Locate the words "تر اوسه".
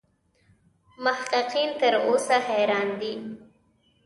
1.79-2.35